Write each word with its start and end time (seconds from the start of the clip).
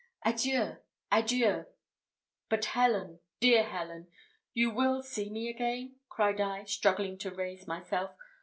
Adieu, 0.25 0.77
adieu!" 1.11 1.67
"But, 2.49 2.65
Helen, 2.65 3.19
dear 3.39 3.61
Helen, 3.63 4.07
you 4.51 4.71
will 4.71 5.03
see 5.03 5.29
me 5.29 5.47
again?" 5.47 5.97
cried 6.09 6.41
I, 6.41 6.63
struggling 6.63 7.19
to 7.19 7.29
raise 7.29 7.67
myself. 7.67 8.15